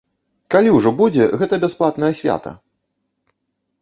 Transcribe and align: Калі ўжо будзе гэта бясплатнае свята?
Калі 0.53 0.69
ўжо 0.77 0.93
будзе 1.01 1.27
гэта 1.41 1.61
бясплатнае 1.67 2.13
свята? 2.21 2.57